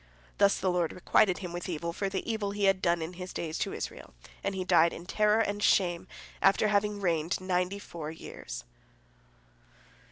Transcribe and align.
Thus 0.39 0.57
the 0.57 0.71
Lord 0.71 0.93
requited 0.93 1.37
him 1.45 1.53
with 1.53 1.69
evil 1.69 1.93
for 1.93 2.09
the 2.09 2.27
evil 2.27 2.49
he 2.49 2.63
had 2.63 2.81
done 2.81 3.03
in 3.03 3.13
his 3.13 3.31
days 3.31 3.59
to 3.59 3.71
Israel, 3.71 4.15
and 4.43 4.55
he 4.55 4.63
died 4.65 4.93
in 4.93 5.05
terror 5.05 5.41
and 5.41 5.61
shame 5.61 6.07
after 6.41 6.69
having 6.69 6.99
reigned 6.99 7.39
ninety 7.39 7.77
four 7.77 8.09
years. 8.09 8.63